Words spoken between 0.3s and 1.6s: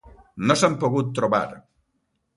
No s'han pogut trobar.